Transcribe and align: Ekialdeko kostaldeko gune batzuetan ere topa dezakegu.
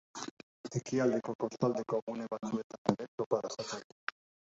Ekialdeko 0.77 1.35
kostaldeko 1.43 1.99
gune 2.07 2.25
batzuetan 2.31 2.95
ere 2.95 3.07
topa 3.21 3.43
dezakegu. 3.45 4.17